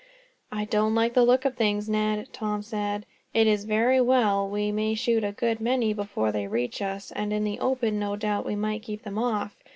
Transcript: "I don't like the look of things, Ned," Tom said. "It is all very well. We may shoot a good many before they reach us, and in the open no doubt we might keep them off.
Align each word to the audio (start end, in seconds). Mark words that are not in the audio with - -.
"I 0.51 0.65
don't 0.65 0.95
like 0.95 1.13
the 1.13 1.23
look 1.23 1.45
of 1.45 1.55
things, 1.55 1.87
Ned," 1.87 2.33
Tom 2.33 2.63
said. 2.63 3.05
"It 3.35 3.45
is 3.45 3.65
all 3.65 3.67
very 3.67 4.01
well. 4.01 4.49
We 4.49 4.71
may 4.71 4.95
shoot 4.95 5.23
a 5.23 5.31
good 5.31 5.61
many 5.61 5.93
before 5.93 6.31
they 6.31 6.47
reach 6.47 6.81
us, 6.81 7.11
and 7.11 7.31
in 7.31 7.43
the 7.43 7.59
open 7.59 7.99
no 7.99 8.15
doubt 8.15 8.47
we 8.47 8.55
might 8.55 8.81
keep 8.81 9.03
them 9.03 9.19
off. 9.19 9.55